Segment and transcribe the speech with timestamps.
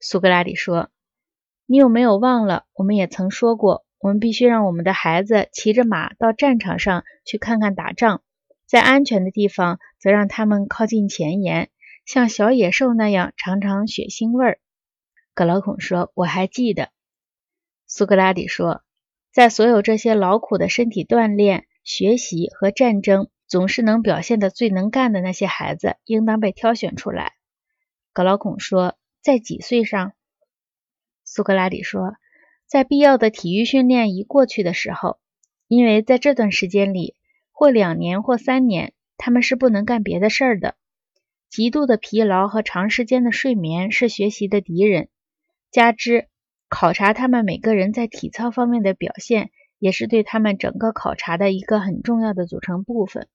[0.00, 0.88] 苏格拉底说
[1.66, 8.22] ：“你有没有忘了，我们也曾说过，我们必须让我们的孩子骑着马到战场上去看看打仗，
[8.66, 11.70] 在安全的地方则让他们靠近前沿，
[12.06, 14.58] 像小野兽那样尝尝血腥味儿。”
[15.34, 16.88] 格劳孔说：“我还记得。”
[17.86, 18.82] 苏格拉底说
[19.32, 27.34] ：“在所有这些劳苦的身体锻炼、学习和战争，总是能表现的最能干的那些孩子，应当被挑选出来。”
[28.12, 30.12] 格劳孔说：“在几岁上？”
[31.24, 32.14] 苏格拉底说
[32.66, 35.18] ：“在必要的体育训练一过去的时候，
[35.68, 37.14] 因为在这段时间里，
[37.52, 40.76] 或两年或三年，他们是不能干别的事儿的。
[41.48, 45.08] 极度的疲劳和长时间的睡眠是学习的敌人。”
[45.70, 46.26] 加之
[46.68, 53.28] 考察他们每个人在体操方面的表现，也是对他们整个考察的一个很重要的组成部分。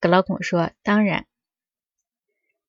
[0.00, 1.26] 格劳孔说：“当然。”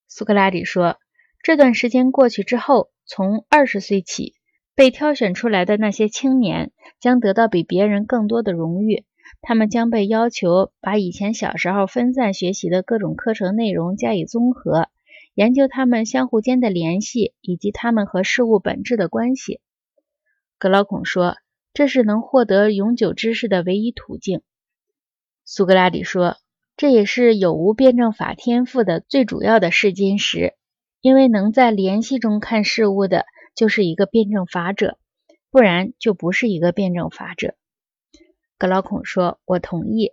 [0.08, 1.00] 苏格拉底说
[1.45, 4.34] ：“这段时间过去之后，从二十岁起，
[4.73, 9.06] 被挑选出来的那些青年将得到比别人更多的荣誉。
[9.44, 14.89] 他们将被要求把以前小时候分散学习的各种课程内容加以综合。”
[15.36, 19.59] 研究他们相互间的联系，以及他们和事物本质的关系。
[20.58, 21.38] 格劳孔说
[21.75, 24.42] ：“这是能获得永久知识的唯一途径。”
[25.45, 26.38] 苏格拉底说
[26.75, 30.55] ：“这也是有无辩证法天赋的最主要的试金石，
[31.06, 34.98] 因为能在联系中看事物的，就是一个辩证法者，
[35.52, 37.53] 不然就不是一个辩证法者。”
[38.58, 40.09] 格劳孔说：“我同意。”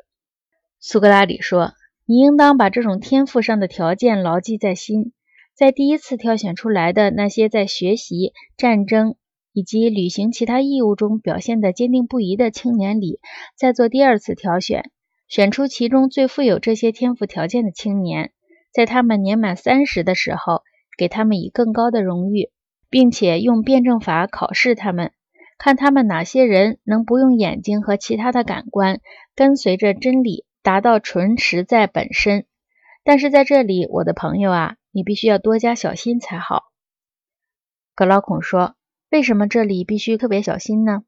[0.80, 1.72] 苏格拉底说。
[2.04, 5.12] 你应当把这种天赋上的条件牢记在心，
[5.54, 9.14] 在第一次挑选出来的那些在学习、战争
[9.52, 13.20] 以及履行其他义务中表现得坚定不移的青年里，
[13.56, 14.90] 再做第二次挑选，
[15.28, 18.32] 选出其中最富有这些天赋条件的青年，
[18.74, 20.62] 在他们年满三十的时候，
[21.02, 22.52] 给他们以更高的荣誉，
[22.88, 25.10] 并且用辩证法考试他们，
[25.58, 29.00] 看他们哪些人能不用眼睛和其他的感官，
[29.34, 30.44] 跟随着真理。
[30.62, 32.46] 达到纯实在本身，
[33.02, 36.66] 但是在这里，我的朋友啊，你必须要多加小心才好。
[37.96, 38.76] 格劳孔说
[39.10, 41.02] ：“为什么这里必须特别小心呢？”